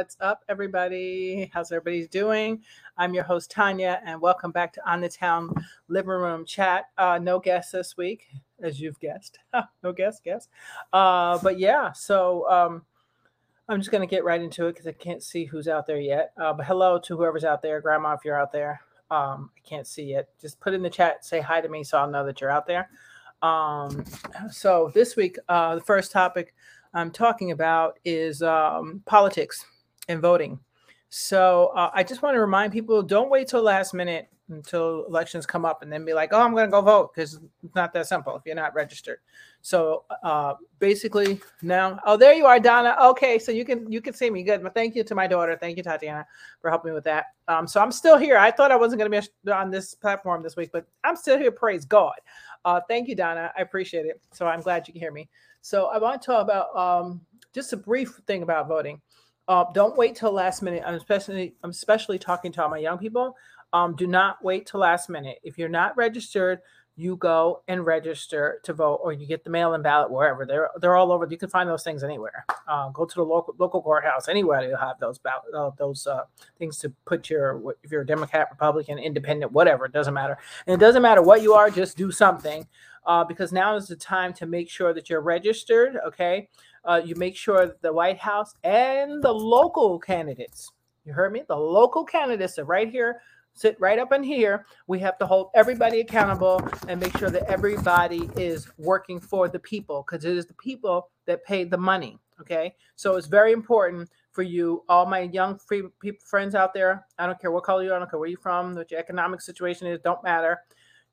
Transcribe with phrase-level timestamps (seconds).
[0.00, 1.50] What's up, everybody?
[1.52, 2.62] How's everybody doing?
[2.96, 5.52] I'm your host, Tanya, and welcome back to On the Town
[5.88, 6.86] Living Room Chat.
[6.96, 8.28] Uh, no guests this week,
[8.62, 9.40] as you've guessed.
[9.82, 10.48] no guest, guess.
[10.94, 12.82] Uh, but yeah, so um,
[13.68, 16.00] I'm just going to get right into it because I can't see who's out there
[16.00, 16.32] yet.
[16.40, 17.78] Uh, but hello to whoever's out there.
[17.82, 18.80] Grandma, if you're out there,
[19.10, 20.30] um, I can't see it.
[20.40, 22.66] Just put in the chat, say hi to me so I'll know that you're out
[22.66, 22.88] there.
[23.42, 24.02] Um,
[24.50, 26.54] so this week, uh, the first topic
[26.94, 29.62] I'm talking about is um, politics
[30.10, 30.58] and voting.
[31.08, 35.46] So uh, I just want to remind people: don't wait till last minute until elections
[35.46, 37.92] come up and then be like, "Oh, I'm going to go vote," because it's not
[37.94, 39.18] that simple if you're not registered.
[39.62, 42.96] So uh, basically, now, oh, there you are, Donna.
[43.02, 44.62] Okay, so you can you can see me good.
[44.62, 45.56] But thank you to my daughter.
[45.60, 46.26] Thank you, Tatiana,
[46.60, 47.26] for helping me with that.
[47.48, 48.36] Um, so I'm still here.
[48.36, 51.38] I thought I wasn't going to be on this platform this week, but I'm still
[51.38, 51.50] here.
[51.50, 52.14] Praise God.
[52.64, 53.52] Uh, thank you, Donna.
[53.56, 54.20] I appreciate it.
[54.32, 55.28] So I'm glad you can hear me.
[55.62, 57.20] So I want to talk about um,
[57.52, 59.00] just a brief thing about voting.
[59.50, 60.80] Uh, don't wait till last minute.
[60.86, 63.36] I'm especially I'm especially talking to all my young people.
[63.72, 65.40] Um, do not wait till last minute.
[65.42, 66.60] If you're not registered,
[66.94, 70.94] you go and register to vote, or you get the mail-in ballot wherever they're they're
[70.94, 71.26] all over.
[71.28, 72.44] You can find those things anywhere.
[72.68, 74.62] Uh, go to the local local courthouse anywhere.
[74.62, 76.26] You have those uh, those uh,
[76.56, 79.86] things to put your if you're a Democrat, Republican, Independent, whatever.
[79.86, 81.70] It doesn't matter, and it doesn't matter what you are.
[81.70, 82.68] Just do something
[83.04, 85.96] uh, because now is the time to make sure that you're registered.
[86.06, 86.48] Okay,
[86.84, 90.70] uh, you make sure the White House and the local candidates.
[91.04, 91.42] You heard me.
[91.48, 93.20] The local candidates are right here
[93.54, 94.66] sit right up in here.
[94.86, 99.58] We have to hold everybody accountable and make sure that everybody is working for the
[99.58, 102.18] people because it is the people that pay the money.
[102.40, 102.74] Okay.
[102.96, 107.06] So it's very important for you, all my young free people, friends out there.
[107.18, 109.00] I don't care what color you are, I don't care where you're from, what your
[109.00, 110.60] economic situation is, don't matter.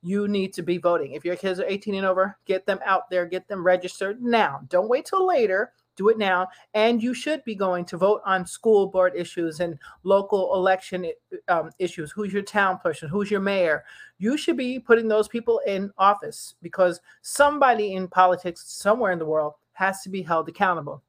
[0.02, 1.12] You need to be voting.
[1.12, 4.60] If your kids are 18 and over, get them out there, get them registered now.
[4.68, 6.48] Don't wait till later do it now.
[6.72, 11.10] And you should be going to vote on school board issues and local election
[11.48, 12.10] um, issues.
[12.12, 13.10] Who's your town person?
[13.10, 13.84] Who's your mayor?
[14.18, 19.26] You should be putting those people in office because somebody in politics somewhere in the
[19.26, 21.02] world has to be held accountable.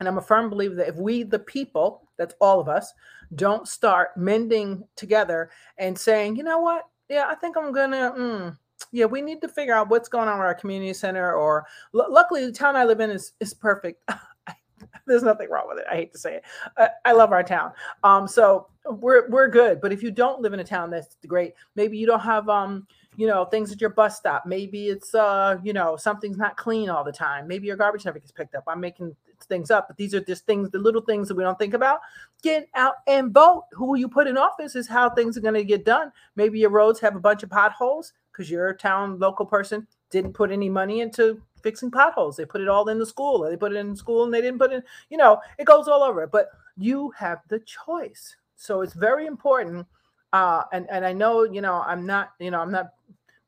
[0.00, 2.92] And I'm a firm believer that if we, the people, that's all of us,
[3.34, 6.84] don't start mending together and saying, you know what?
[7.08, 8.12] Yeah, I think I'm gonna.
[8.16, 8.58] Mm,
[8.92, 11.34] yeah, we need to figure out what's going on with our community center.
[11.34, 14.08] Or l- luckily, the town I live in is is perfect.
[15.06, 15.86] There's nothing wrong with it.
[15.90, 16.44] I hate to say it.
[16.76, 17.72] I, I love our town.
[18.04, 19.80] Um, so we're we're good.
[19.80, 21.54] But if you don't live in a town, that's great.
[21.76, 22.86] Maybe you don't have um,
[23.18, 24.46] you know, things at your bus stop.
[24.46, 27.48] Maybe it's uh, you know, something's not clean all the time.
[27.48, 28.62] Maybe your garbage never gets picked up.
[28.68, 29.16] I'm making
[29.48, 31.98] things up, but these are just things, the little things that we don't think about.
[32.44, 33.64] Get out and vote.
[33.72, 36.12] Who you put in office is how things are going to get done.
[36.36, 40.52] Maybe your roads have a bunch of potholes because your town local person didn't put
[40.52, 42.36] any money into fixing potholes.
[42.36, 44.40] They put it all in the school, or they put it in school and they
[44.40, 46.28] didn't put it, you know, it goes all over.
[46.28, 48.36] But you have the choice.
[48.54, 49.88] So it's very important.
[50.32, 52.92] Uh, and, and I know, you know, I'm not, you know, I'm not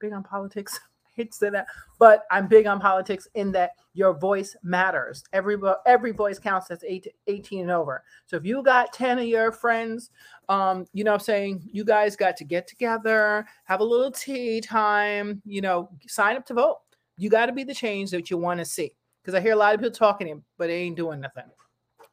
[0.01, 0.81] big on politics.
[1.07, 1.67] I hate to say that,
[1.99, 5.25] but I'm big on politics in that your voice matters.
[5.33, 8.03] Every every voice counts that's 18 and over.
[8.27, 10.11] So if you got 10 of your friends,
[10.49, 14.61] um, you know I'm saying, you guys got to get together, have a little tea
[14.61, 16.79] time, you know, sign up to vote.
[17.19, 18.95] You got to be the change that you want to see.
[19.21, 21.45] Because I hear a lot of people talking, but they ain't doing nothing.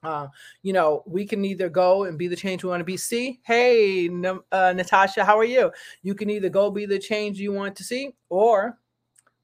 [0.08, 0.30] Uh,
[0.64, 2.96] you know, we can either go and be the change we want to be.
[2.96, 5.70] See, hey, uh, Natasha, how are you?
[6.02, 8.80] You can either go be the change you want to see, or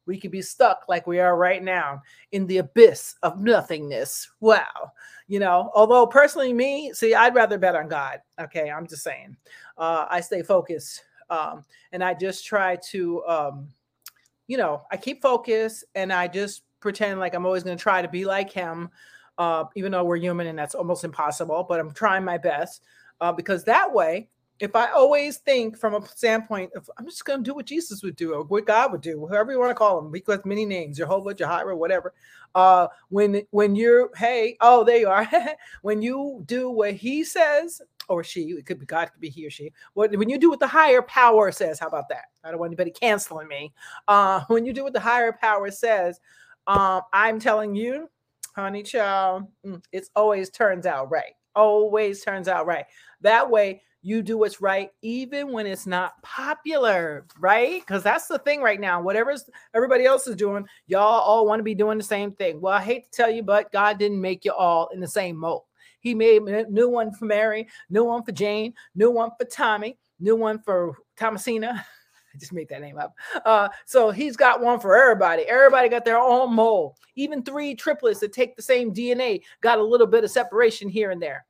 [0.06, 4.30] we could be stuck like we are right now in the abyss of nothingness.
[4.40, 4.94] Wow.
[5.28, 8.22] You know, although personally, me, see, I'd rather bet on God.
[8.40, 8.72] Okay.
[8.72, 9.36] I'm just saying.
[9.78, 13.68] Uh, I stay focused um, and I just try to, um,
[14.48, 18.02] you know, I keep focused and I just pretend like I'm always going to try
[18.02, 18.90] to be like Him,
[19.38, 22.84] uh, even though we're human and that's almost impossible, but I'm trying my best
[23.22, 24.30] uh, because that way
[24.60, 28.04] if I always think from a standpoint of I'm just going to do what Jesus
[28.04, 30.66] would do or what God would do, whoever you want to call him, because many
[30.66, 32.14] names, Jehovah, Jireh, whatever.
[32.56, 35.28] Uh, when when you're hey, oh, there you are.
[35.82, 39.46] when you do what He says or she, it could be God, could be he
[39.46, 39.72] or she.
[39.94, 42.26] When, when you do what the higher power says, how about that?
[42.44, 43.74] I don't want anybody canceling me.
[44.08, 46.20] Uh, when you do what the higher power says,
[46.68, 48.10] um, I'm telling you,
[48.56, 51.34] honey child, mm, it's always turns out right.
[51.56, 52.86] Always turns out right.
[53.22, 57.82] That way you do what's right even when it's not popular right?
[57.82, 59.02] Because that's the thing right now.
[59.02, 59.34] Whatever
[59.74, 62.60] everybody else is doing y'all all want to be doing the same thing.
[62.60, 65.38] Well i hate to tell you but god didn't make you all in the same
[65.38, 65.64] mold.
[66.00, 69.98] He made a new one for mary new one for jane new one for tommy
[70.20, 71.86] new one for thomasina
[72.34, 73.14] I just made that name up.
[73.46, 75.44] Uh, so he's got one for everybody.
[75.44, 76.98] Everybody got their own mole.
[77.16, 81.12] Even three triplets that take the same DNA got a little bit of separation here
[81.12, 81.46] and there.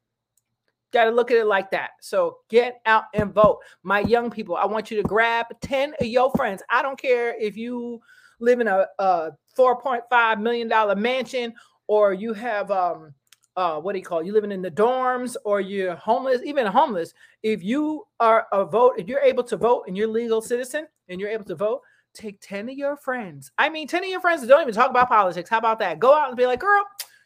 [0.92, 1.92] Got to look at it like that.
[2.02, 3.60] So get out and vote.
[3.82, 6.62] My young people, I want you to grab 10 of your friends.
[6.70, 8.00] I don't care if you
[8.40, 11.54] live in a, a $4.5 million mansion
[11.88, 13.14] or you have um
[13.56, 14.26] uh what do you call it?
[14.26, 17.14] you living in the dorms or you're homeless even homeless
[17.44, 21.20] if you are a vote if you're able to vote and you're legal citizen and
[21.20, 21.82] you're able to vote
[22.14, 23.52] take 10 of your friends.
[23.58, 25.50] I mean 10 of your friends don't even talk about politics.
[25.50, 26.00] How about that?
[26.00, 26.86] Go out and be like girl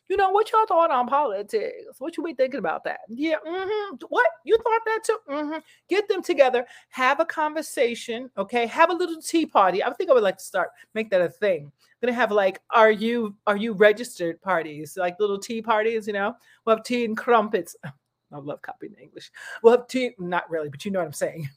[0.10, 1.74] you know what y'all thought on politics?
[2.00, 3.02] What you be thinking about that?
[3.10, 3.96] Yeah, mm-hmm.
[4.10, 5.18] what you thought that too?
[5.30, 5.60] Mm-hmm.
[5.90, 8.30] Get them together, have a conversation.
[8.38, 9.84] Okay, have a little tea party.
[9.84, 11.72] I think I would like to start make that a thing.
[12.02, 16.08] I'm gonna have like, are you are you registered parties, like little tea parties?
[16.08, 17.76] You know, we'll have tea and crumpets.
[18.32, 19.32] I love copying English.
[19.64, 21.50] We'll have tea, not really, but you know what I'm saying.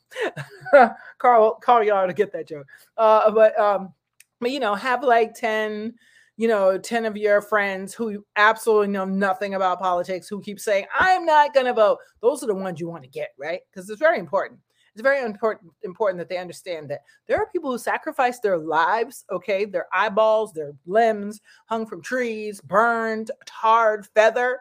[1.19, 2.67] Carl, Carl, y'all to get that joke.
[2.97, 3.93] Uh, but um,
[4.41, 5.95] but you know, have like 10
[6.41, 10.87] you know, 10 of your friends who absolutely know nothing about politics who keep saying,
[10.99, 11.99] I'm not going to vote.
[12.23, 13.61] Those are the ones you want to get, right?
[13.71, 14.59] Because it's very important.
[14.95, 19.27] It's very important important that they understand that there are people who sacrifice their lives,
[19.31, 24.61] okay, their eyeballs, their limbs hung from trees, burned, tarred, feather,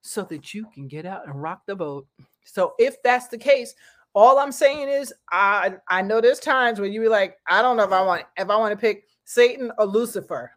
[0.00, 2.06] so that you can get out and rock the boat.
[2.44, 3.74] So if that's the case,
[4.14, 7.76] all I'm saying is I I know there's times when you be like, I don't
[7.76, 10.52] know if I want if I want to pick Satan or Lucifer.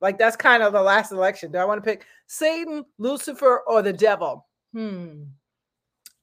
[0.00, 1.52] like that's kind of the last election.
[1.52, 4.46] Do I want to pick Satan, Lucifer, or the devil?
[4.72, 5.24] Hmm.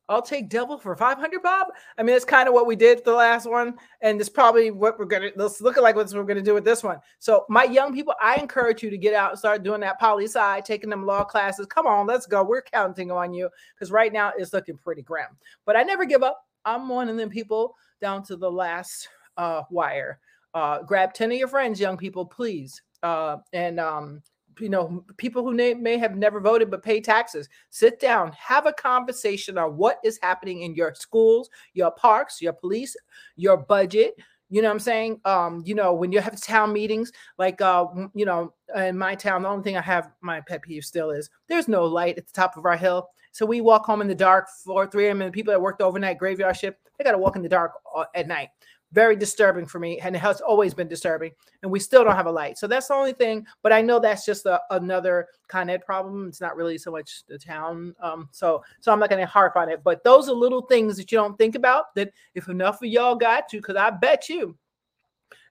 [0.08, 1.68] I'll take devil for 500, Bob.
[1.98, 5.00] I mean, it's kind of what we did the last one, and it's probably what
[5.00, 7.00] we're gonna let's look like what we're gonna do with this one.
[7.18, 10.26] So, my young people, I encourage you to get out and start doing that poli
[10.26, 11.66] sci, taking them law classes.
[11.66, 12.44] Come on, let's go.
[12.44, 15.38] We're counting on you because right now it's looking pretty grim.
[15.66, 16.40] But I never give up.
[16.66, 19.08] I'm one of them people down to the last
[19.38, 20.20] uh, wire.
[20.56, 22.82] Uh, grab 10 of your friends, young people, please.
[23.04, 24.22] Uh, and, um,
[24.58, 28.66] you know, people who may, may have never voted but pay taxes, sit down, have
[28.66, 32.96] a conversation on what is happening in your schools, your parks, your police,
[33.36, 34.16] your budget.
[34.50, 35.20] You know what I'm saying?
[35.26, 39.42] Um, you know, when you have town meetings, like uh, you know, in my town,
[39.42, 42.34] the only thing I have my pet peeve still is there's no light at the
[42.34, 43.10] top of our hill.
[43.34, 45.22] So we walk home in the dark, 4 3 a.m.
[45.22, 47.74] And the people that worked overnight graveyard shift, they got to walk in the dark
[47.94, 48.50] uh, at night
[48.96, 51.32] very disturbing for me and it has always been disturbing
[51.62, 54.00] and we still don't have a light so that's the only thing but i know
[54.00, 58.30] that's just a, another con ed problem it's not really so much the town um,
[58.32, 61.12] so so i'm not going to harp on it but those are little things that
[61.12, 64.58] you don't think about that if enough of y'all got to because i bet you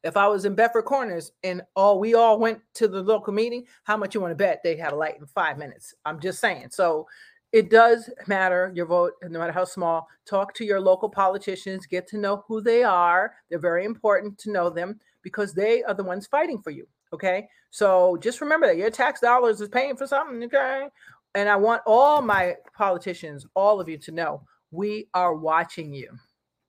[0.04, 3.64] if I was in Bedford Corners and all we all went to the local meeting,
[3.84, 5.94] how much you want to bet they had a light in five minutes?
[6.04, 6.68] I'm just saying.
[6.72, 7.08] So
[7.54, 10.08] it does matter your vote, no matter how small.
[10.26, 13.32] Talk to your local politicians, get to know who they are.
[13.48, 16.84] They're very important to know them because they are the ones fighting for you.
[17.12, 17.46] Okay.
[17.70, 20.42] So just remember that your tax dollars is paying for something.
[20.42, 20.88] Okay.
[21.36, 24.42] And I want all my politicians, all of you to know
[24.72, 26.10] we are watching you.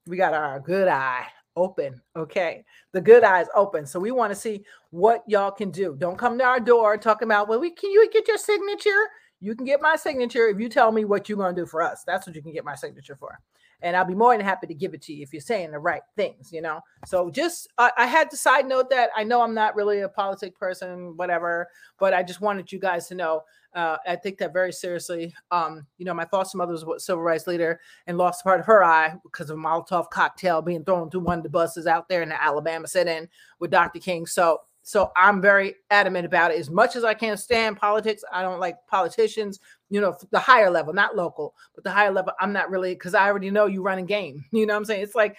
[0.05, 1.99] We got our good eye open.
[2.15, 2.63] Okay.
[2.91, 3.87] The good eye is open.
[3.87, 5.95] So we want to see what y'all can do.
[5.97, 9.09] Don't come to our door talking about, well, we can you get your signature?
[9.39, 11.81] You can get my signature if you tell me what you're going to do for
[11.81, 12.03] us.
[12.05, 13.39] That's what you can get my signature for.
[13.81, 15.79] And I'll be more than happy to give it to you if you're saying the
[15.79, 16.79] right things, you know?
[17.05, 20.09] So just, uh, I had to side note that I know I'm not really a
[20.09, 21.67] politic person, whatever,
[21.99, 23.41] but I just wanted you guys to know.
[23.73, 25.35] Uh, I take that very seriously.
[25.51, 28.65] Um, you know, my foster mother was a civil rights leader and lost part of
[28.67, 32.07] her eye because of a Molotov cocktail being thrown through one of the buses out
[32.07, 33.27] there in the Alabama sit-in
[33.59, 33.99] with Dr.
[33.99, 34.25] King.
[34.25, 36.59] So so I'm very adamant about it.
[36.59, 40.69] As much as I can't stand politics, I don't like politicians, you know, the higher
[40.69, 42.33] level, not local, but the higher level.
[42.39, 44.45] I'm not really because I already know you run a game.
[44.51, 45.01] You know what I'm saying?
[45.01, 45.37] It's like,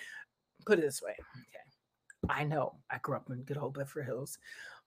[0.66, 1.12] put it this way.
[1.12, 2.34] Okay.
[2.40, 4.36] I know I grew up in good old Bedford Hills,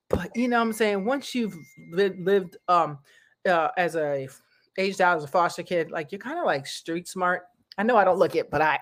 [0.09, 1.05] but you know what I'm saying?
[1.05, 1.55] Once you've
[1.93, 2.99] lived, lived um
[3.47, 4.27] uh, as a
[4.77, 7.43] aged out as a foster kid, like you're kind of like street smart.
[7.77, 8.79] I know I don't look it, but I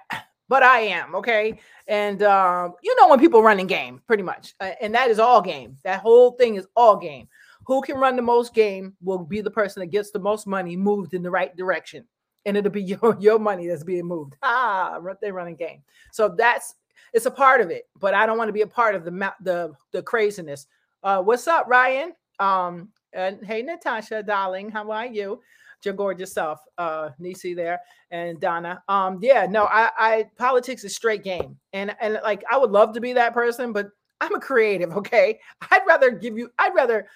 [0.49, 1.59] but I am okay.
[1.87, 5.41] And um, you know when people running game, pretty much, uh, and that is all
[5.41, 5.77] game.
[5.83, 7.27] That whole thing is all game.
[7.65, 10.77] Who can run the most game will be the person that gets the most money
[10.77, 12.05] moved in the right direction,
[12.45, 14.35] and it'll be your your money that's being moved.
[14.41, 15.83] Ah, they running game.
[16.11, 16.75] So that's
[17.13, 19.33] it's a part of it, but I don't want to be a part of the
[19.41, 20.67] the the craziness.
[21.03, 22.13] Uh, what's up, Ryan?
[22.39, 25.41] Um, and hey, Natasha, darling, how are you?
[25.85, 27.79] Your gorgeous self, uh, Nisi there
[28.11, 28.83] and Donna.
[28.87, 32.93] Um, yeah, no, I, I politics is straight game, and and like I would love
[32.93, 33.89] to be that person, but
[34.21, 34.91] I'm a creative.
[34.97, 35.39] Okay,
[35.71, 37.07] I'd rather give you, I'd rather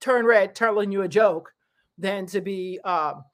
[0.00, 1.52] turn red telling you a joke
[1.98, 3.24] than to be um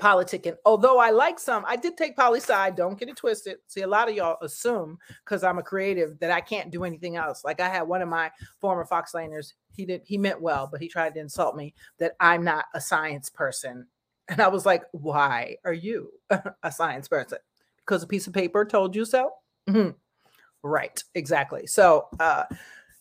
[0.00, 0.56] politicking.
[0.64, 2.70] Although I like some, I did take poli sci.
[2.70, 3.58] Don't get it twisted.
[3.66, 7.16] See, a lot of y'all assume because I'm a creative that I can't do anything
[7.16, 7.44] else.
[7.44, 9.52] Like I had one of my former Fox laners.
[9.72, 10.02] He did.
[10.04, 13.86] He meant well, but he tried to insult me that I'm not a science person
[14.30, 16.12] And I was like, why are you
[16.62, 17.38] a science person?
[17.78, 19.32] Because a piece of paper told you so?
[19.68, 19.90] Mm-hmm.
[20.62, 21.66] Right, exactly.
[21.66, 22.44] So uh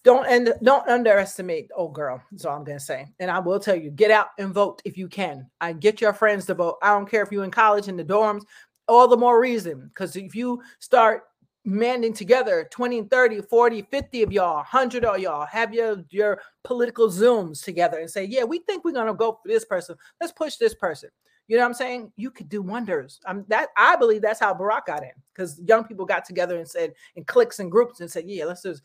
[0.03, 2.21] don't end don't underestimate old girl.
[2.31, 3.07] That's all I'm gonna say.
[3.19, 5.49] And I will tell you, get out and vote if you can.
[5.61, 6.77] I get your friends to vote.
[6.81, 8.41] I don't care if you're in college in the dorms,
[8.87, 9.89] all the more reason.
[9.93, 11.23] Because if you start
[11.69, 15.45] manding together 20 30 40 50 of y'all 100 of y'all.
[15.45, 19.33] Have your your political zooms together and say yeah we think we're going to go
[19.33, 19.95] for this person.
[20.19, 21.09] Let's push this person.
[21.47, 22.11] You know what i'm saying?
[22.15, 23.19] You could do wonders.
[23.25, 26.67] I'm that i believe that's how barack got in because young people got together and
[26.67, 28.81] said in cliques and groups and said yeah let's just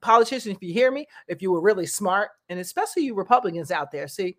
[0.00, 3.90] politicians if you hear me if you were really smart and especially you republicans out
[3.90, 4.36] there see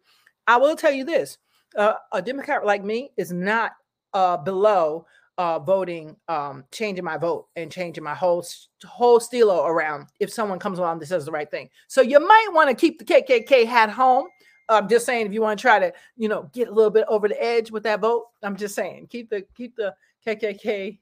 [0.48, 1.38] i will tell you this
[1.78, 3.74] uh, a democrat like me is not
[4.14, 5.06] uh, below
[5.38, 8.46] uh, voting, um, changing my vote and changing my whole
[8.86, 11.70] whole stilo around if someone comes along that says the right thing.
[11.88, 14.28] So you might want to keep the KKK hat home.
[14.70, 17.06] I'm just saying if you want to try to, you know, get a little bit
[17.08, 18.28] over the edge with that vote.
[18.44, 21.00] I'm just saying keep the keep the KKK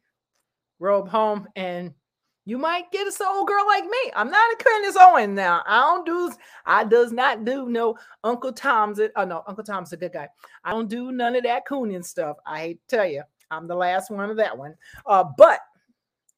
[0.80, 1.94] robe home, and
[2.46, 4.12] you might get a soul girl like me.
[4.16, 5.62] I'm not a Candace Owen now.
[5.68, 6.32] I don't do.
[6.66, 9.00] I does not do no Uncle Tom's.
[9.16, 10.30] Oh no, Uncle Tom's a good guy.
[10.64, 12.38] I don't do none of that cooning stuff.
[12.46, 13.24] I hate to tell you.
[13.52, 14.76] I'm the last one of that one.
[15.06, 15.60] Uh, but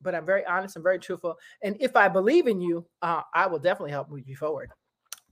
[0.01, 1.38] but I'm very honest and very truthful.
[1.62, 4.72] And if I believe in you, uh, I will definitely help move you forward.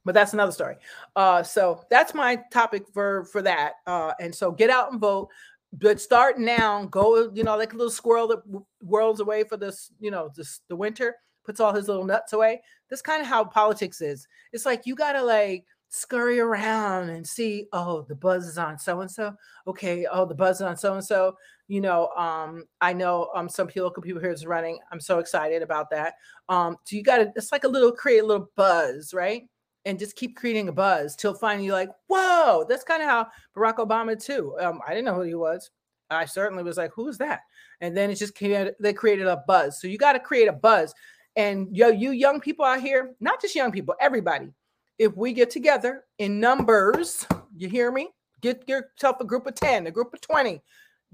[0.06, 0.78] But that's another story.
[1.16, 3.74] Uh, so that's my topic for for that.
[3.86, 5.30] Uh, and so get out and vote.
[5.74, 6.86] But start now.
[6.86, 8.40] Go, you know, like a little squirrel that
[8.82, 12.62] whirls away for this, you know, this the winter puts all his little nuts away.
[12.90, 14.28] That's kind of how politics is.
[14.54, 19.02] It's like you gotta like scurry around and see, oh, the buzz is on so
[19.02, 19.36] and so.
[19.68, 21.36] Okay, oh, the buzz is on so and so.
[21.68, 24.80] You know, um, I know um some local people here is running.
[24.92, 26.16] I'm so excited about that.
[26.50, 29.44] Um, so you gotta it's like a little create a little buzz, right?
[29.86, 33.28] And just keep creating a buzz till finally you're like, whoa, that's kind of how
[33.56, 34.56] Barack Obama too.
[34.60, 35.72] Um, I didn't know who he was.
[36.10, 37.42] I certainly was like, who's that?
[37.80, 39.80] And then it just came, they created a buzz.
[39.82, 40.94] So you got to create a buzz.
[41.36, 44.50] And yo, you young people out here, not just young people, everybody,
[44.98, 48.10] if we get together in numbers, you hear me?
[48.42, 50.62] Get yourself a group of 10, a group of 20.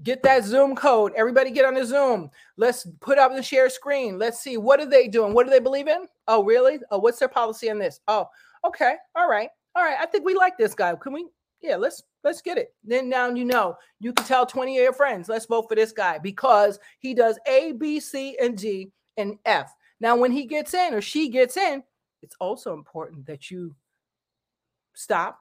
[0.02, 1.12] Get that Zoom code.
[1.16, 2.30] Everybody get on the Zoom.
[2.56, 4.18] Let's put up the share screen.
[4.18, 5.34] Let's see what are they doing?
[5.34, 6.06] What do they believe in?
[6.28, 6.78] Oh, really?
[6.90, 8.00] Oh, what's their policy on this?
[8.06, 8.28] Oh,
[8.64, 8.94] okay.
[9.16, 9.50] All right.
[9.74, 9.96] All right.
[10.00, 10.94] I think we like this guy.
[10.94, 11.26] Can we?
[11.60, 12.72] Yeah, let's let's get it.
[12.84, 15.90] Then now you know you can tell 20 of your friends, let's vote for this
[15.90, 19.74] guy because he does A, B, C, and D and F.
[20.00, 21.82] Now, when he gets in or she gets in,
[22.22, 23.74] it's also important that you
[24.94, 25.40] stop,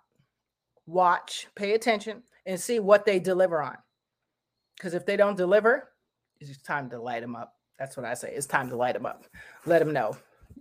[0.85, 3.77] watch, pay attention, and see what they deliver on.
[4.75, 5.89] Because if they don't deliver,
[6.39, 7.53] it's time to light them up.
[7.79, 8.31] That's what I say.
[8.33, 9.25] It's time to light them up.
[9.65, 10.15] Let them know.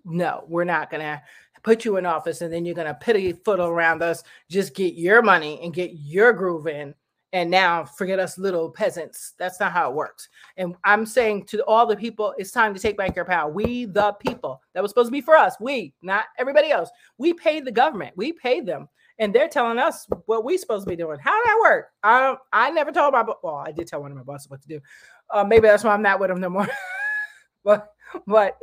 [0.04, 1.20] No, we're not going to
[1.62, 4.22] put you in office and then you're going to pity foot around us.
[4.50, 6.94] Just get your money and get your groove in
[7.36, 9.34] and now forget us little peasants.
[9.38, 10.30] That's not how it works.
[10.56, 13.50] And I'm saying to all the people, it's time to take back your power.
[13.50, 15.54] We, the people, that was supposed to be for us.
[15.60, 16.88] We, not everybody else.
[17.18, 18.16] We paid the government.
[18.16, 18.88] We paid them,
[19.18, 21.18] and they're telling us what we're supposed to be doing.
[21.20, 21.88] How did that work?
[22.02, 22.36] I.
[22.54, 23.22] I never told my.
[23.42, 24.80] Well, I did tell one of my bosses what to do.
[25.28, 26.68] Uh, maybe that's why I'm not with them no more.
[27.64, 27.92] but,
[28.26, 28.56] but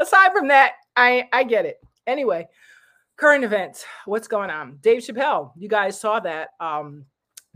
[0.00, 1.84] aside from that, I I get it.
[2.06, 2.48] Anyway,
[3.18, 3.84] current events.
[4.06, 4.78] What's going on?
[4.80, 5.52] Dave Chappelle.
[5.54, 6.48] You guys saw that.
[6.60, 7.04] Um,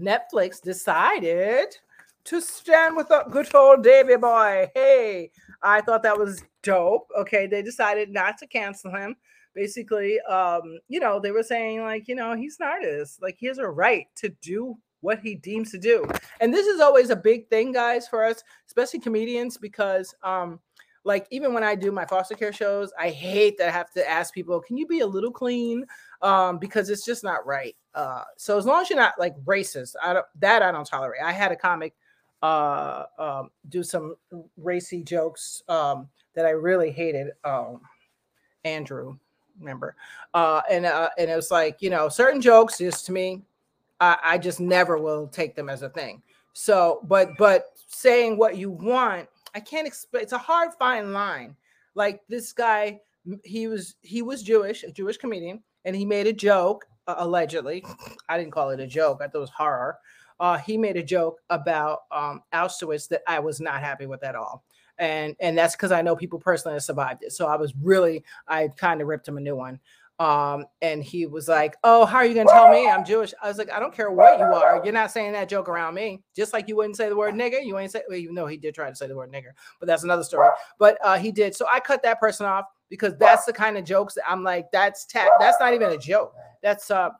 [0.00, 1.76] Netflix decided
[2.24, 4.70] to stand with the good old Davy boy.
[4.74, 5.30] Hey,
[5.62, 7.08] I thought that was dope.
[7.18, 9.16] Okay, they decided not to cancel him.
[9.54, 13.20] Basically, um, you know, they were saying like, you know, he's an artist.
[13.20, 16.06] Like he has a right to do what he deems to do.
[16.40, 20.60] And this is always a big thing, guys, for us, especially comedians, because um,
[21.04, 24.08] like even when I do my foster care shows, I hate that I have to
[24.08, 25.84] ask people, can you be a little clean?
[26.22, 27.74] Um, because it's just not right.
[27.94, 31.22] Uh, so as long as you're not like racist, I don't that I don't tolerate.
[31.22, 31.94] I had a comic
[32.42, 34.16] uh, um, do some
[34.56, 37.28] racy jokes um, that I really hated.
[37.44, 37.80] Um,
[38.64, 39.16] Andrew,
[39.58, 39.96] remember?
[40.34, 43.42] Uh, and uh, and it was like you know certain jokes just to me,
[44.00, 46.22] I, I just never will take them as a thing.
[46.52, 50.22] So, but but saying what you want I can't explain.
[50.22, 51.56] It's a hard fine line.
[51.94, 53.00] Like this guy,
[53.44, 57.84] he was he was Jewish, a Jewish comedian, and he made a joke uh, allegedly.
[58.28, 59.20] I didn't call it a joke.
[59.20, 59.98] I thought it was horror.
[60.38, 64.34] Uh, he made a joke about um, Auschwitz that I was not happy with at
[64.34, 64.64] all.
[64.98, 67.32] And and that's because I know people personally that survived it.
[67.32, 69.80] So I was really I kind of ripped him a new one.
[70.18, 73.32] Um, and he was like, Oh, how are you gonna tell me I'm Jewish?
[73.42, 75.94] I was like, I don't care what you are, you're not saying that joke around
[75.94, 76.22] me.
[76.36, 78.58] Just like you wouldn't say the word nigger, you ain't say well, even though he
[78.58, 80.48] did try to say the word nigger, but that's another story.
[80.78, 81.56] But uh, he did.
[81.56, 84.70] So I cut that person off because that's the kind of jokes that I'm like,
[84.70, 86.34] that's ta- that's not even a joke.
[86.62, 87.10] That's uh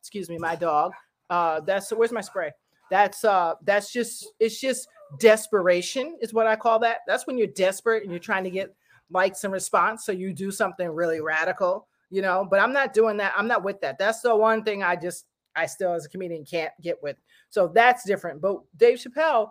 [0.00, 0.92] excuse me, my dog.
[1.30, 2.50] Uh that's where's my spray?
[2.90, 4.88] That's uh that's just it's just
[5.18, 6.98] desperation is what I call that.
[7.06, 8.74] That's when you're desperate and you're trying to get
[9.10, 10.04] likes and response.
[10.04, 12.46] So you do something really radical, you know.
[12.48, 13.32] But I'm not doing that.
[13.36, 13.98] I'm not with that.
[13.98, 15.26] That's the one thing I just
[15.56, 17.16] I still as a comedian can't get with.
[17.48, 18.40] So that's different.
[18.40, 19.50] But Dave Chappelle,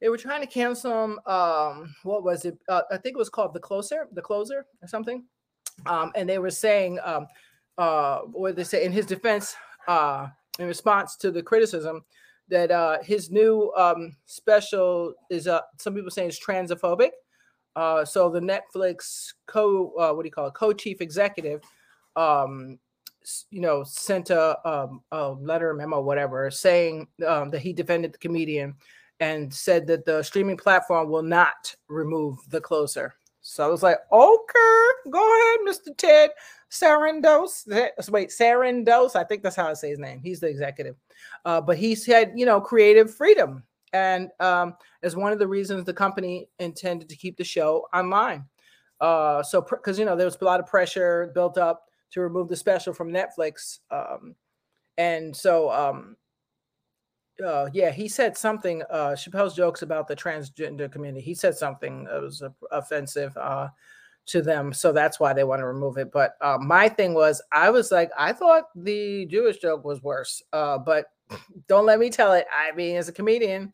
[0.00, 1.18] they were trying to cancel him.
[1.26, 2.58] Um, what was it?
[2.68, 5.24] Uh, I think it was called the closer, the closer or something.
[5.86, 7.26] Um, and they were saying, um,
[7.78, 9.54] uh, what they say in his defense,
[9.86, 10.26] uh,
[10.58, 12.04] in response to the criticism
[12.48, 17.10] that uh, his new um, special is uh, some people saying is transphobic.
[17.76, 21.62] Uh, so the Netflix co uh, what do you call it co-chief executive,
[22.16, 22.78] um,
[23.50, 28.18] you know, sent a, um, a letter, memo, whatever, saying um, that he defended the
[28.18, 28.74] comedian
[29.20, 33.14] and said that the streaming platform will not remove the closer.
[33.48, 35.96] So I was like, okay, go ahead, Mr.
[35.96, 36.30] Ted
[36.70, 37.66] Sarandos.
[38.10, 39.16] Wait, Sarandos.
[39.16, 40.20] I think that's how I say his name.
[40.22, 40.96] He's the executive.
[41.46, 43.62] Uh, but he said, you know, creative freedom.
[43.94, 48.44] And um, as one of the reasons the company intended to keep the show online.
[49.00, 52.50] Uh, so, because, you know, there was a lot of pressure built up to remove
[52.50, 53.78] the special from Netflix.
[53.90, 54.34] Um,
[54.98, 56.16] and so, um,
[57.44, 58.82] uh, yeah, he said something.
[58.90, 61.22] Uh, Chappelle's jokes about the transgender community.
[61.24, 63.68] He said something that was offensive uh,
[64.26, 66.10] to them, so that's why they want to remove it.
[66.12, 70.42] But uh, my thing was, I was like, I thought the Jewish joke was worse,
[70.52, 71.06] uh, but
[71.68, 72.46] don't let me tell it.
[72.52, 73.72] I mean, as a comedian,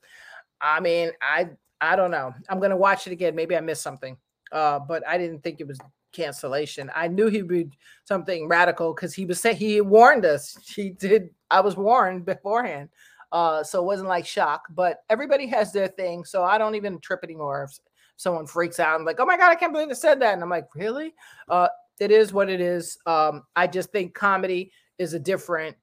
[0.61, 2.35] I mean, I I don't know.
[2.49, 3.35] I'm gonna watch it again.
[3.35, 4.17] Maybe I missed something,
[4.53, 5.79] uh, but I didn't think it was
[6.13, 6.91] cancellation.
[6.95, 7.69] I knew he'd be
[8.05, 10.57] something radical because he was saying he warned us.
[10.75, 11.31] He did.
[11.51, 12.89] I was warned beforehand.
[13.35, 16.25] Uh, so it wasn't like shock, but everybody has their thing.
[16.25, 17.79] So I don't even trip anymore if
[18.17, 18.95] someone freaks out.
[18.95, 20.35] I'm like, oh my God, I can't believe they said that.
[20.35, 21.13] And I'm like, really?
[21.49, 21.67] Uh,
[21.99, 22.97] it is what it is.
[23.07, 25.75] Um, I just think comedy is a different,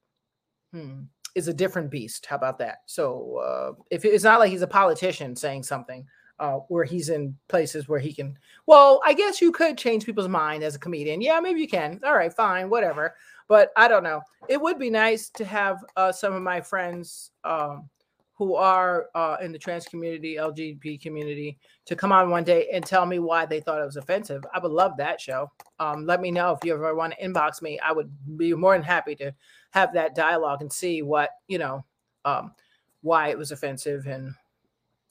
[0.71, 1.01] hmm,
[1.35, 2.25] is a different beast.
[2.25, 2.77] How about that?
[2.85, 6.07] So uh, if it's not like he's a politician saying something,
[6.39, 8.35] uh, where he's in places where he can.
[8.65, 11.21] Well, I guess you could change people's mind as a comedian.
[11.21, 11.99] Yeah, maybe you can.
[12.03, 13.13] All right, fine, whatever.
[13.51, 14.21] But I don't know.
[14.47, 17.89] It would be nice to have uh, some of my friends um,
[18.33, 22.85] who are uh, in the trans community, LGBT community, to come on one day and
[22.85, 24.41] tell me why they thought it was offensive.
[24.53, 25.51] I would love that show.
[25.81, 27.77] Um, let me know if you ever want to inbox me.
[27.79, 29.33] I would be more than happy to
[29.71, 31.83] have that dialogue and see what you know,
[32.23, 32.53] um,
[33.01, 34.33] why it was offensive and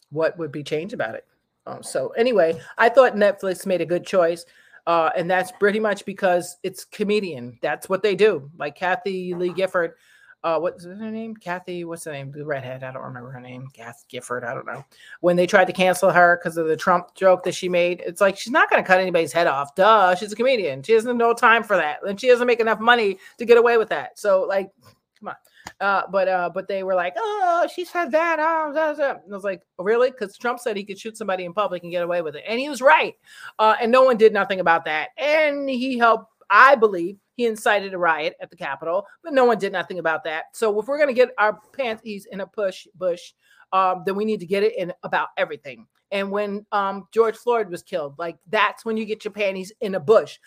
[0.08, 1.26] what would be changed about it.
[1.66, 4.46] Um, so anyway, I thought Netflix made a good choice.
[4.90, 7.56] Uh, and that's pretty much because it's comedian.
[7.62, 8.50] That's what they do.
[8.58, 9.94] Like Kathy Lee Gifford,
[10.42, 11.36] uh, what's her name?
[11.36, 12.32] Kathy, what's the name?
[12.32, 12.82] The redhead.
[12.82, 13.68] I don't remember her name.
[13.72, 14.42] Kath Gifford.
[14.42, 14.84] I don't know.
[15.20, 18.20] When they tried to cancel her because of the Trump joke that she made, it's
[18.20, 19.76] like she's not going to cut anybody's head off.
[19.76, 20.16] Duh.
[20.16, 20.82] She's a comedian.
[20.82, 23.76] She has no time for that, and she doesn't make enough money to get away
[23.76, 24.18] with that.
[24.18, 24.72] So, like,
[25.20, 25.36] come on.
[25.80, 28.38] Uh, but uh, but they were like, oh, she said that.
[28.40, 28.70] Oh.
[28.70, 30.10] And I was like, really?
[30.10, 32.58] Because Trump said he could shoot somebody in public and get away with it, and
[32.58, 33.14] he was right.
[33.58, 35.10] Uh, and no one did nothing about that.
[35.16, 39.58] And he helped, I believe, he incited a riot at the Capitol, but no one
[39.58, 40.44] did nothing about that.
[40.52, 43.32] So if we're gonna get our panties in a push bush,
[43.72, 45.86] um, then we need to get it in about everything.
[46.12, 49.94] And when um, George Floyd was killed, like that's when you get your panties in
[49.94, 50.38] a bush.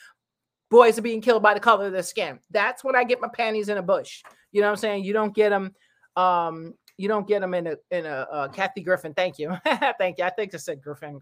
[0.74, 2.40] Boys are being killed by the color of their skin.
[2.50, 4.24] That's when I get my panties in a bush.
[4.52, 5.04] You know what I'm saying?
[5.04, 5.76] You don't get them.
[6.16, 9.14] Um, you don't get them in a in a uh, Kathy Griffin.
[9.14, 9.56] Thank you,
[10.00, 10.24] thank you.
[10.24, 11.20] I think I said Griffin.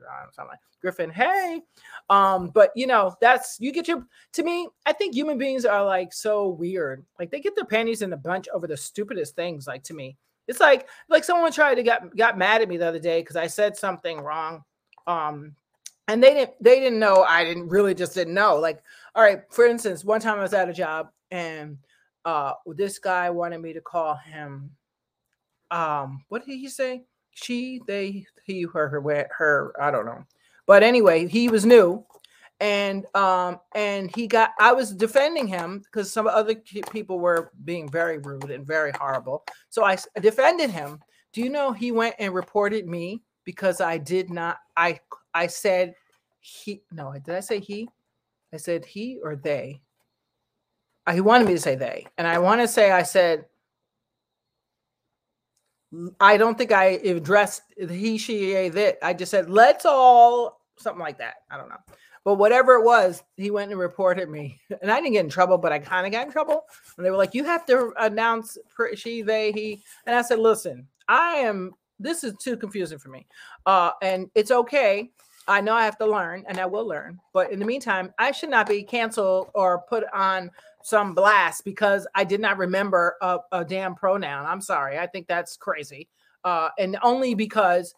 [0.79, 1.09] Griffin.
[1.09, 1.59] Hey,
[2.09, 4.05] um, but you know that's you get your.
[4.35, 7.05] To me, I think human beings are like so weird.
[7.19, 9.67] Like they get their panties in a bunch over the stupidest things.
[9.67, 10.15] Like to me,
[10.47, 13.35] it's like like someone tried to got got mad at me the other day because
[13.35, 14.63] I said something wrong.
[15.07, 15.57] Um,
[16.11, 18.57] and they didn't they didn't know I didn't really just didn't know.
[18.57, 18.83] Like,
[19.15, 21.77] all right, for instance, one time I was at a job and
[22.25, 24.69] uh this guy wanted me to call him
[25.71, 27.05] um what did he say?
[27.31, 30.25] She they he her her her i don't know.
[30.67, 32.05] But anyway he was new
[32.59, 36.55] and um and he got i was defending him because some other
[36.91, 39.45] people were being very rude and very horrible.
[39.69, 40.99] So i defended him.
[41.31, 44.99] Do you know he went and reported me because i did not i
[45.33, 45.95] i said
[46.41, 47.87] he no did i say he
[48.53, 49.79] i said he or they
[51.13, 53.45] he wanted me to say they, and I want to say I said
[56.21, 58.97] I don't think I addressed he, she, a, that.
[59.01, 61.35] I just said let's all something like that.
[61.49, 61.81] I don't know,
[62.23, 65.57] but whatever it was, he went and reported me, and I didn't get in trouble,
[65.57, 66.65] but I kind of got in trouble.
[66.97, 68.57] And they were like, "You have to announce
[68.95, 71.71] she, they, he," and I said, "Listen, I am.
[71.99, 73.27] This is too confusing for me,
[73.65, 75.11] uh, and it's okay."
[75.47, 77.19] I know I have to learn and I will learn.
[77.33, 80.51] But in the meantime, I should not be canceled or put on
[80.83, 84.45] some blast because I did not remember a, a damn pronoun.
[84.45, 84.97] I'm sorry.
[84.99, 86.07] I think that's crazy.
[86.43, 87.93] uh, and only because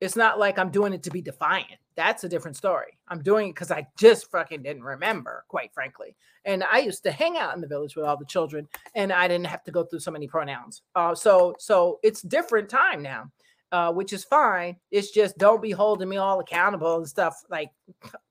[0.00, 1.80] it's not like I'm doing it to be defiant.
[1.96, 2.98] That's a different story.
[3.08, 6.14] I'm doing it because I just fucking didn't remember, quite frankly.
[6.44, 9.26] And I used to hang out in the village with all the children, and I
[9.26, 10.82] didn't have to go through so many pronouns.
[10.94, 13.30] Uh, so, so it's different time now,
[13.72, 14.76] uh, which is fine.
[14.90, 17.42] It's just don't be holding me all accountable and stuff.
[17.50, 17.70] Like,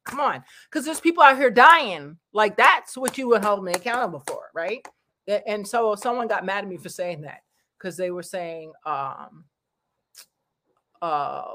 [0.04, 2.18] come on, because there's people out here dying.
[2.34, 4.86] Like that's what you would hold me accountable for, right?
[5.46, 7.42] And so someone got mad at me for saying that
[7.78, 9.44] because they were saying, um,
[11.02, 11.52] uh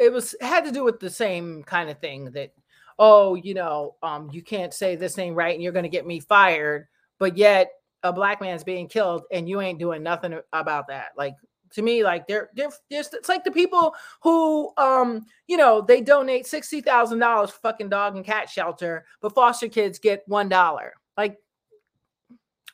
[0.00, 2.52] it was had to do with the same kind of thing that
[2.98, 6.04] oh you know um you can't say this ain't right and you're going to get
[6.06, 6.86] me fired
[7.20, 7.70] but yet
[8.02, 11.34] a black man's being killed and you ain't doing nothing about that like
[11.72, 16.00] to me like they're they're just it's like the people who um you know they
[16.00, 21.36] donate $60,000 for fucking dog and cat shelter but foster kids get $1 like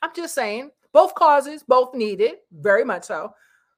[0.01, 3.33] I'm just saying both causes both needed very much so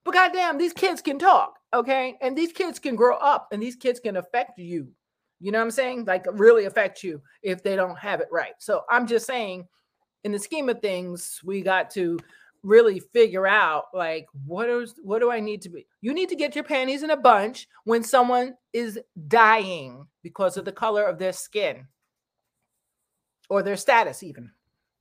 [0.06, 2.16] but goddamn, these kids can talk, okay?
[2.22, 4.88] And these kids can grow up and these kids can affect you.
[5.40, 6.06] You know what I'm saying?
[6.06, 8.54] Like really affect you if they don't have it right.
[8.60, 9.68] So I'm just saying,
[10.24, 12.20] in the scheme of things, we got to
[12.66, 15.86] really figure out like what is what do I need to be?
[16.02, 20.66] You need to get your panties in a bunch when someone is dying because of
[20.66, 21.88] the color of their skin.
[23.48, 24.50] Or their status, even.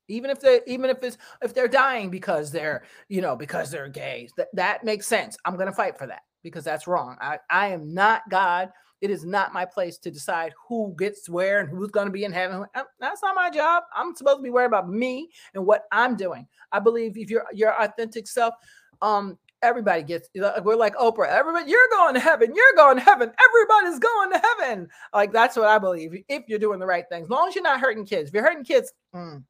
[0.08, 3.88] Even if they even if it's if they're dying because they're you know because they're
[3.88, 4.32] gays.
[4.36, 5.38] That, that makes sense.
[5.46, 7.16] I'm going to fight for that because that's wrong.
[7.20, 8.70] I i am not god
[9.04, 12.24] it is not my place to decide who gets where and who's going to be
[12.24, 12.64] in heaven.
[12.74, 13.82] Uh, that's not my job.
[13.94, 16.48] I'm supposed to be worried about me and what i'm doing.
[16.72, 18.54] I believe if you're your authentic self
[19.02, 20.28] um everybody gets
[20.62, 24.40] we're like oprah everybody you're going to heaven you're going to heaven everybody's going to
[24.42, 24.88] heaven.
[25.12, 27.62] Like that's what i believe if you're doing the right things as long as you're
[27.62, 28.28] not hurting kids.
[28.28, 29.42] If you're hurting kids mm,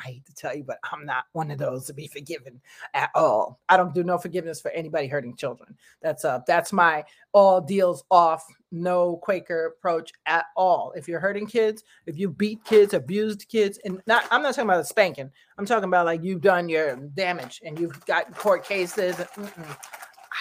[0.00, 2.60] I hate to tell you, but I'm not one of those to be forgiven
[2.94, 3.60] at all.
[3.68, 5.76] I don't do no forgiveness for anybody hurting children.
[6.00, 10.92] That's uh that's my all deals off, no Quaker approach at all.
[10.96, 14.70] If you're hurting kids, if you beat kids, abused kids, and not I'm not talking
[14.70, 15.30] about a spanking.
[15.58, 19.16] I'm talking about like you've done your damage and you've got court cases.
[19.16, 19.76] Mm-mm.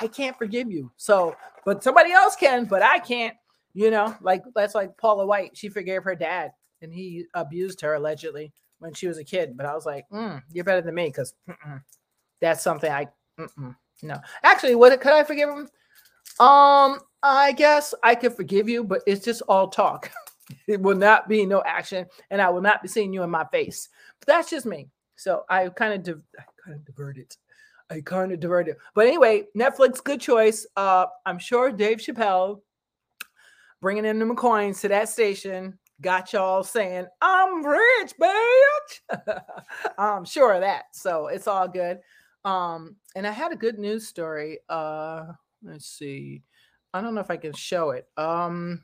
[0.01, 0.91] I can't forgive you.
[0.95, 3.35] So, but somebody else can, but I can't.
[3.73, 5.55] You know, like that's like Paula White.
[5.55, 9.55] She forgave her dad, and he abused her allegedly when she was a kid.
[9.55, 11.33] But I was like, mm, you're better than me because
[12.41, 13.07] that's something I
[14.01, 14.19] no.
[14.43, 15.69] Actually, what could I forgive him?
[16.39, 20.11] Um, I guess I could forgive you, but it's just all talk.
[20.67, 23.45] it will not be no action, and I will not be seeing you in my
[23.51, 23.89] face.
[24.19, 24.89] But that's just me.
[25.15, 27.35] So I kind of I kind of diverted.
[27.89, 28.75] I kind of diverted.
[28.93, 30.65] But anyway, Netflix, good choice.
[30.77, 32.61] Uh, I'm sure Dave Chappelle
[33.81, 39.41] bringing in the coins to that station got y'all saying, I'm rich, bitch.
[39.97, 40.85] I'm sure of that.
[40.93, 41.99] So it's all good.
[42.45, 44.59] Um, and I had a good news story.
[44.69, 45.25] Uh,
[45.63, 46.43] let's see.
[46.93, 48.07] I don't know if I can show it.
[48.17, 48.83] Um,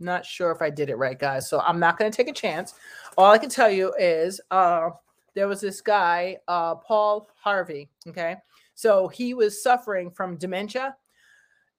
[0.00, 1.48] not sure if I did it right, guys.
[1.48, 2.74] So I'm not going to take a chance.
[3.16, 4.90] All I can tell you is uh,
[5.34, 7.88] there was this guy, uh, Paul Harvey.
[8.08, 8.36] Okay.
[8.74, 10.96] So he was suffering from dementia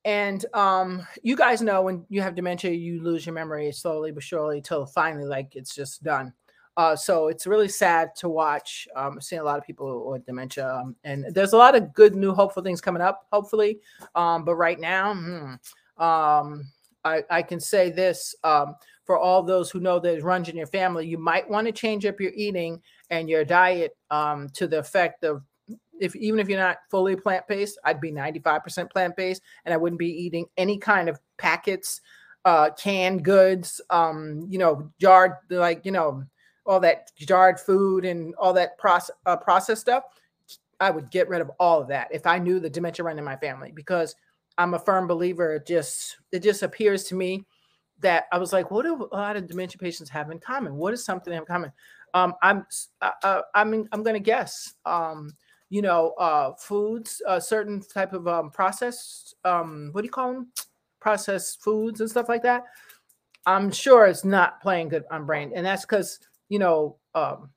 [0.05, 4.23] and um, you guys know when you have dementia, you lose your memory slowly but
[4.23, 6.31] surely till finally, like it's just done.
[6.77, 8.87] Uh, so it's really sad to watch.
[8.95, 12.15] Um, seen a lot of people with dementia, um, and there's a lot of good,
[12.15, 13.25] new, hopeful things coming up.
[13.31, 13.79] Hopefully,
[14.13, 16.65] um, but right now, hmm, um,
[17.03, 20.67] I, I can say this um, for all those who know it runs in your
[20.67, 21.07] family.
[21.07, 25.23] You might want to change up your eating and your diet um, to the effect
[25.23, 25.41] of
[25.99, 29.77] if even if you're not fully plant based, I'd be 95% plant based, and I
[29.77, 32.01] wouldn't be eating any kind of packets,
[32.43, 36.23] uh, canned goods, um, you know, jarred like you know
[36.65, 40.03] all that jarred food and all that process uh, processed stuff.
[40.79, 43.23] I would get rid of all of that if I knew the dementia ran in
[43.23, 44.15] my family because
[44.57, 45.55] I'm a firm believer.
[45.55, 47.45] It just it just appears to me
[47.99, 50.75] that I was like, what do a lot of dementia patients have in common?
[50.75, 51.71] What is something they have in common?
[52.13, 52.65] Um, I'm
[53.01, 54.73] uh, uh, I'm I'm going to guess.
[54.85, 55.31] Um,
[55.75, 60.31] you know, uh, foods, a certain type of um, processed, um, what do you call
[60.31, 60.47] them?
[61.01, 62.63] Processed foods and stuff like that.
[63.45, 67.49] I'm sure it's not playing good on brain, and that's because you know, um,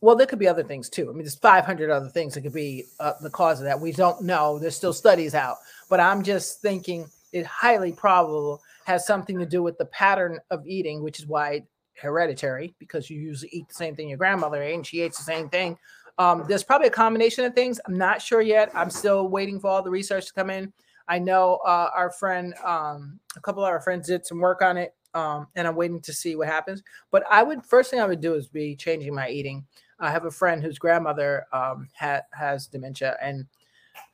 [0.00, 1.10] well, there could be other things too.
[1.10, 3.78] I mean, there's 500 other things that could be uh, the cause of that.
[3.78, 4.58] We don't know.
[4.58, 5.58] There's still studies out,
[5.88, 10.66] but I'm just thinking it highly probable has something to do with the pattern of
[10.66, 11.62] eating, which is why
[11.94, 15.22] hereditary, because you usually eat the same thing your grandmother ate, and she ate the
[15.22, 15.78] same thing.
[16.22, 17.80] Um, there's probably a combination of things.
[17.84, 18.70] I'm not sure yet.
[18.76, 20.72] I'm still waiting for all the research to come in.
[21.08, 24.76] I know uh, our friend, um, a couple of our friends did some work on
[24.76, 26.80] it, um, and I'm waiting to see what happens.
[27.10, 29.66] But I would first thing I would do is be changing my eating.
[29.98, 33.46] I have a friend whose grandmother um, ha- has dementia, and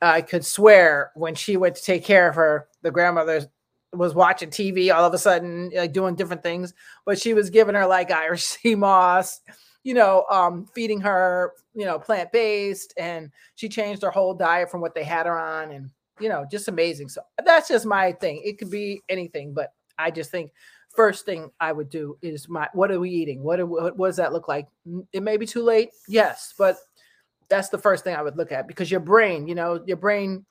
[0.01, 3.45] I could swear when she went to take care of her, the grandmother
[3.93, 6.73] was watching TV all of a sudden, like doing different things,
[7.05, 9.41] but she was giving her like Irish sea moss,
[9.83, 14.69] you know, um, feeding her, you know, plant based, and she changed her whole diet
[14.69, 15.89] from what they had her on, and
[16.19, 17.09] you know, just amazing.
[17.09, 18.41] So that's just my thing.
[18.43, 20.51] It could be anything, but I just think
[20.95, 23.43] first thing I would do is my what are we eating?
[23.43, 24.67] What, are, what, what does that look like?
[25.13, 26.77] It may be too late, yes, but
[27.49, 30.45] that's the first thing I would look at because your brain, you know, your brain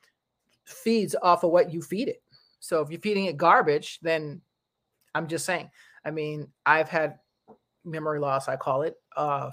[0.65, 2.21] feeds off of what you feed it.
[2.59, 4.41] So if you're feeding it garbage, then
[5.15, 5.69] I'm just saying.
[6.05, 7.19] I mean, I've had
[7.85, 8.95] memory loss, I call it.
[9.15, 9.51] Uh,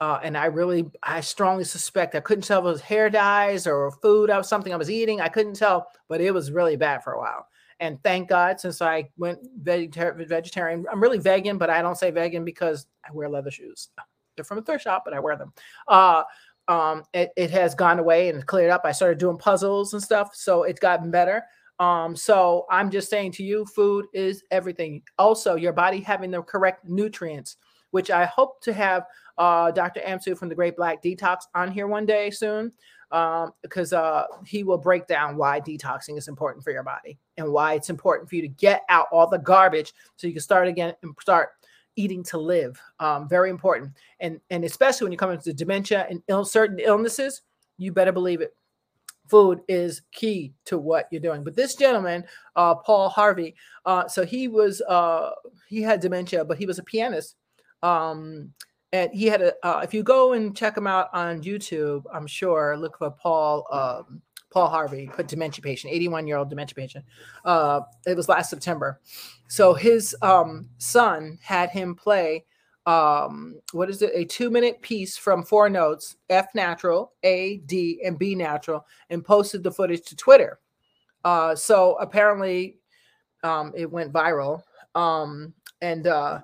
[0.00, 3.66] uh, and I really, I strongly suspect I couldn't tell if it was hair dyes
[3.68, 5.20] or food or something I was eating.
[5.20, 7.46] I couldn't tell, but it was really bad for a while.
[7.78, 12.10] And thank God, since I went vegetar- vegetarian, I'm really vegan, but I don't say
[12.10, 13.90] vegan because I wear leather shoes.
[14.36, 15.52] They're from a thrift shop, but I wear them.
[15.86, 16.24] Uh,
[16.68, 18.82] um, it, it has gone away and cleared up.
[18.84, 21.44] I started doing puzzles and stuff, so it's gotten better.
[21.78, 25.02] Um, so I'm just saying to you, food is everything.
[25.18, 27.56] Also, your body having the correct nutrients,
[27.92, 29.06] which I hope to have
[29.38, 30.00] uh, Dr.
[30.00, 32.72] Amsu from the Great Black Detox on here one day soon,
[33.12, 37.50] um, because uh, he will break down why detoxing is important for your body and
[37.50, 40.68] why it's important for you to get out all the garbage so you can start
[40.68, 41.50] again and start
[41.96, 42.80] eating to live.
[42.98, 43.92] Um, very important.
[44.20, 47.42] And, and especially when you come into dementia and Ill, certain illnesses,
[47.78, 48.54] you better believe it.
[49.28, 51.44] Food is key to what you're doing.
[51.44, 52.24] But this gentleman,
[52.56, 53.54] uh, Paul Harvey,
[53.86, 55.30] uh, so he was uh,
[55.68, 57.36] he had dementia, but he was a pianist.
[57.82, 58.52] Um,
[58.92, 59.54] and he had a.
[59.62, 63.66] Uh, if you go and check him out on YouTube, I'm sure look for Paul
[63.72, 67.04] um, Paul Harvey, put dementia patient, 81 year old dementia patient.
[67.44, 69.00] Uh, it was last September.
[69.48, 72.44] So his um, son had him play
[72.86, 74.10] um, what is it?
[74.14, 79.24] A two minute piece from four notes F natural, A, D, and B natural, and
[79.24, 80.58] posted the footage to Twitter.
[81.24, 82.78] Uh, so apparently
[83.44, 84.62] um, it went viral.
[84.94, 86.40] Um, and uh,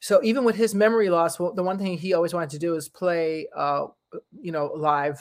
[0.00, 2.74] so even with his memory loss, well, the one thing he always wanted to do
[2.74, 3.86] is play, uh,
[4.40, 5.20] you know, live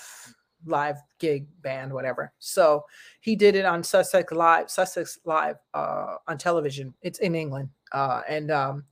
[0.66, 2.34] live gig band, whatever.
[2.40, 2.84] So
[3.22, 6.94] he did it on Sussex Live, Sussex Live uh, on television.
[7.02, 8.86] It's in England, uh, and um,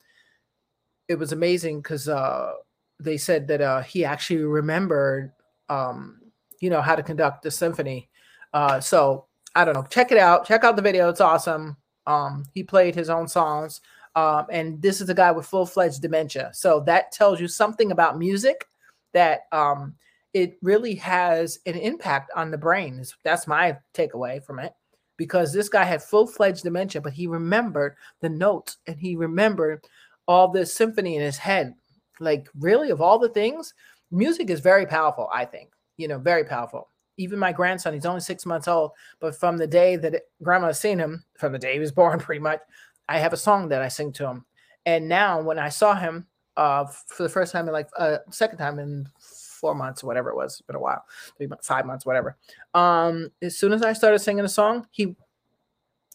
[1.07, 2.53] it was amazing because uh,
[2.99, 5.33] they said that uh, he actually remembered,
[5.69, 6.19] um,
[6.61, 8.09] you know, how to conduct the symphony.
[8.53, 9.85] Uh, so I don't know.
[9.89, 10.47] Check it out.
[10.47, 11.09] Check out the video.
[11.09, 11.77] It's awesome.
[12.07, 13.81] Um, he played his own songs.
[14.15, 16.51] Um, and this is a guy with full fledged dementia.
[16.53, 18.65] So that tells you something about music
[19.13, 19.95] that um,
[20.33, 23.03] it really has an impact on the brain.
[23.23, 24.73] That's my takeaway from it.
[25.17, 29.85] Because this guy had full fledged dementia, but he remembered the notes and he remembered
[30.27, 31.73] all this symphony in his head.
[32.19, 33.73] Like, really, of all the things,
[34.11, 35.71] music is very powerful, I think.
[35.95, 36.89] You know, very powerful.
[37.17, 40.99] Even my grandson, he's only six months old, but from the day that grandma seen
[40.99, 42.59] him, from the day he was born, pretty much,
[43.07, 44.45] I have a song that I sing to him.
[44.85, 48.57] And now, when I saw him uh, for the first time, in like uh, second
[48.57, 51.03] time in four months, or whatever it was, it's been a while,
[51.37, 52.37] three months, five months, whatever.
[52.73, 55.15] Um, as soon as I started singing a song, he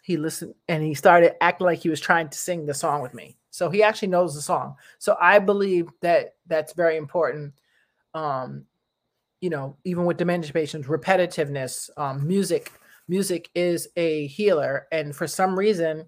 [0.02, 3.14] he listened and he started acting like he was trying to sing the song with
[3.14, 3.36] me.
[3.50, 4.76] So he actually knows the song.
[4.98, 7.52] So I believe that that's very important.
[8.14, 8.64] Um,
[9.40, 12.72] you know, even with dementia patients, repetitiveness, um, music,
[13.08, 16.06] music is a healer, and for some reason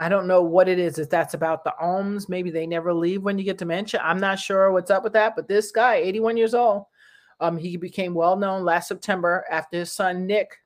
[0.00, 0.98] I don't know what it is.
[0.98, 4.00] If that's about the alms, maybe they never leave when you get dementia.
[4.02, 5.34] I'm not sure what's up with that.
[5.34, 6.84] But this guy, 81 years old,
[7.40, 10.56] um, he became well known last September after his son Nick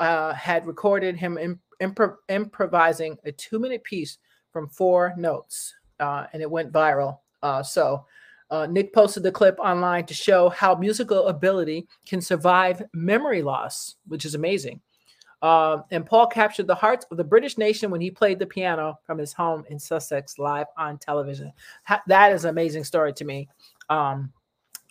[0.00, 4.18] uh, had recorded him imp- impro- improvising a two minute piece
[4.52, 7.18] from four notes, uh, and it went viral.
[7.42, 8.04] Uh, so.
[8.50, 13.94] Uh, Nick posted the clip online to show how musical ability can survive memory loss,
[14.08, 14.78] which is amazing.
[15.42, 18.98] Uh, and Paul captured the hearts of the British nation when he played the piano
[19.04, 21.52] from his home in Sussex live on television.
[21.84, 23.48] Ha- that is an amazing story to me.
[23.90, 24.32] Um,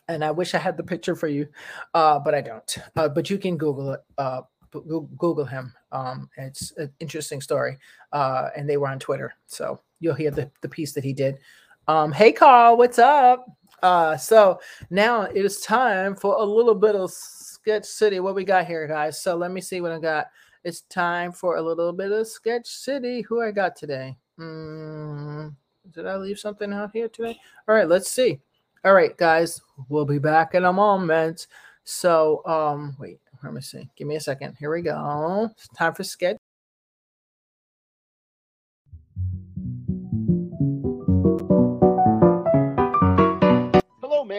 [0.10, 1.48] and I wish I had the picture for you,
[1.94, 2.78] uh, but I don't.
[2.98, 4.02] Uh, but you can Google it.
[4.18, 5.74] Uh, Google him.
[5.92, 7.78] Um, it's an interesting story.
[8.12, 9.34] Uh, and they were on Twitter.
[9.48, 11.40] So you'll hear the, the piece that he did.
[11.88, 13.46] Um, hey, Carl, what's up?
[13.82, 18.20] Uh, so now it is time for a little bit of Sketch City.
[18.20, 19.22] What we got here, guys?
[19.22, 20.28] So let me see what I got.
[20.64, 23.22] It's time for a little bit of Sketch City.
[23.22, 24.18] Who I got today?
[24.40, 25.56] Mm,
[25.92, 27.40] did I leave something out here today?
[27.68, 28.40] All right, let's see.
[28.84, 31.48] All right, guys, we'll be back in a moment.
[31.84, 33.90] So, um, wait, let me see.
[33.96, 34.56] Give me a second.
[34.60, 35.50] Here we go.
[35.52, 36.41] It's time for sketch.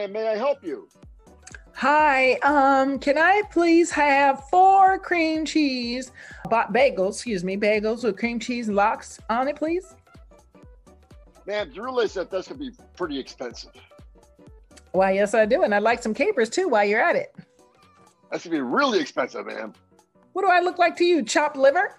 [0.03, 0.13] Man.
[0.13, 0.89] May I help you?
[1.75, 6.11] Hi, um, can I please have four cream cheese
[6.47, 9.95] bagels, excuse me, bagels with cream cheese lox on it, please?
[11.47, 13.71] Man, you realize that that's gonna be pretty expensive.
[14.91, 15.63] Why, yes, I do.
[15.63, 17.35] And I'd like some capers too while you're at it.
[18.31, 19.73] That's gonna be really expensive, man.
[20.33, 21.23] What do I look like to you?
[21.23, 21.95] Chopped liver?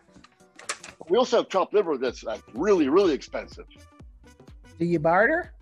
[1.07, 3.65] We also have chopped liver that's like really, really expensive.
[4.77, 5.52] Do you barter?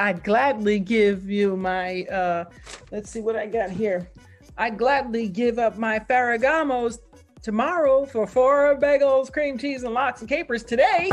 [0.00, 2.44] I'd gladly give you my uh
[2.90, 4.10] let's see what I got here.
[4.56, 6.98] I'd gladly give up my Ferragamos
[7.42, 11.10] tomorrow for four bagels, cream cheese, and lox and capers today.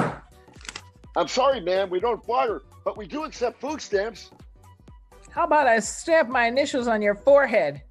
[1.17, 4.32] I'm sorry, man, we don't barter, but we do accept food stamps.
[5.32, 7.82] How about I stamp my initials on your forehead?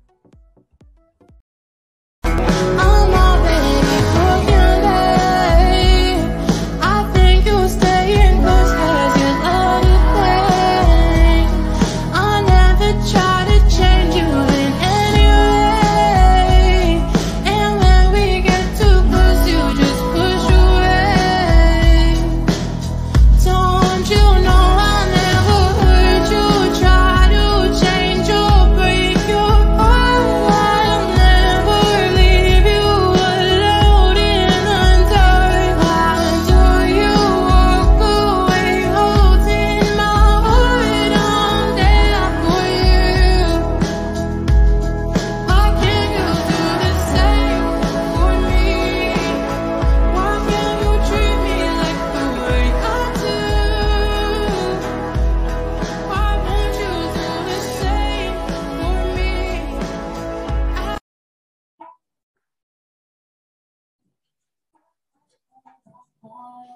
[66.29, 66.76] Bye.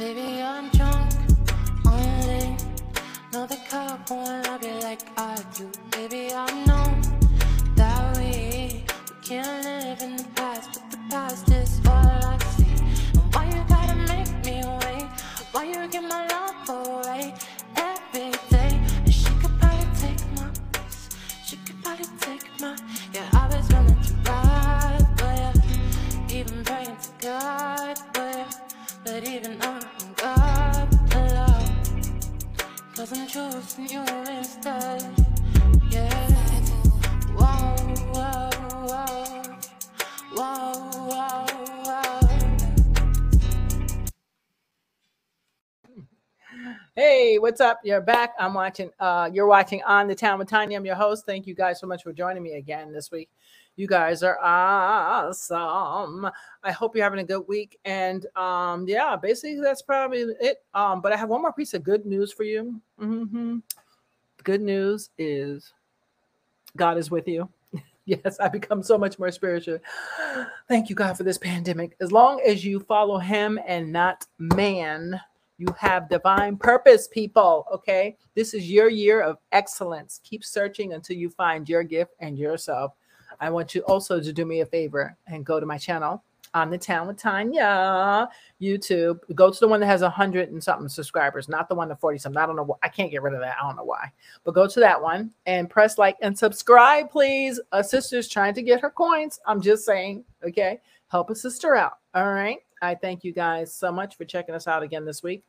[0.00, 1.12] Baby, I'm drunk
[1.84, 2.64] on it.
[3.34, 5.70] Know the cup won't love you like I do.
[5.90, 6.88] Baby, I know
[7.74, 11.59] that we, we can't live in the past, but the past is
[47.50, 47.80] what's up?
[47.82, 48.34] You're back.
[48.38, 48.92] I'm watching.
[49.00, 50.78] Uh, you're watching on the town with Tanya.
[50.78, 51.26] I'm your host.
[51.26, 53.28] Thank you guys so much for joining me again this week.
[53.74, 56.30] You guys are awesome.
[56.62, 57.76] I hope you're having a good week.
[57.84, 60.58] And um, yeah, basically that's probably it.
[60.74, 62.80] Um, but I have one more piece of good news for you.
[63.00, 63.58] Mm-hmm.
[64.44, 65.72] Good news is
[66.76, 67.48] God is with you.
[68.04, 69.78] yes, I become so much more spiritual.
[70.68, 71.96] Thank you, God, for this pandemic.
[72.00, 75.20] As long as you follow Him and not man,
[75.60, 77.66] you have divine purpose, people.
[77.70, 78.16] Okay.
[78.34, 80.18] This is your year of excellence.
[80.24, 82.94] Keep searching until you find your gift and yourself.
[83.40, 86.70] I want you also to do me a favor and go to my channel on
[86.70, 88.26] the town with Tanya
[88.60, 89.20] YouTube.
[89.34, 91.96] Go to the one that has a hundred and something subscribers, not the one to
[91.96, 92.40] 40 something.
[92.40, 93.56] I don't know I can't get rid of that.
[93.60, 94.10] I don't know why.
[94.44, 97.60] But go to that one and press like and subscribe, please.
[97.72, 99.38] A sister's trying to get her coins.
[99.46, 100.80] I'm just saying, okay.
[101.08, 101.98] Help a sister out.
[102.14, 102.60] All right.
[102.82, 105.42] I thank you guys so much for checking us out again this week.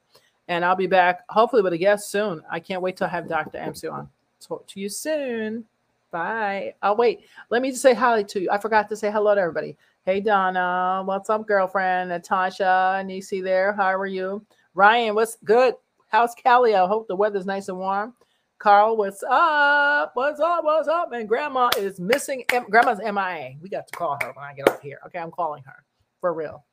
[0.47, 2.41] And I'll be back hopefully with a guest soon.
[2.49, 3.57] I can't wait till I have Dr.
[3.57, 4.09] Amsu on.
[4.41, 5.65] Talk to you soon.
[6.11, 6.73] Bye.
[6.83, 7.21] Oh, wait.
[7.49, 8.49] Let me just say hi to you.
[8.51, 9.77] I forgot to say hello to everybody.
[10.05, 11.03] Hey, Donna.
[11.05, 12.09] What's up, girlfriend?
[12.09, 13.71] Natasha, Nisi there.
[13.71, 14.45] How are you?
[14.73, 15.75] Ryan, what's good?
[16.09, 16.75] How's Cali?
[16.75, 18.13] I hope the weather's nice and warm.
[18.57, 20.11] Carl, what's up?
[20.15, 20.65] What's up?
[20.65, 21.13] What's up?
[21.13, 22.43] And grandma is missing.
[22.69, 23.55] Grandma's MIA.
[23.61, 24.99] We got to call her when I get up here.
[25.05, 25.85] Okay, I'm calling her
[26.19, 26.63] for real.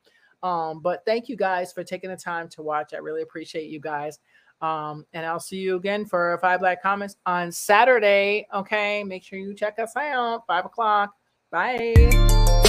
[0.43, 2.93] Um, but thank you guys for taking the time to watch.
[2.93, 4.19] I really appreciate you guys.
[4.61, 8.47] Um, and I'll see you again for Five Black Comments on Saturday.
[8.53, 10.45] Okay, make sure you check us out.
[10.47, 11.13] Five o'clock.
[11.51, 12.65] Bye.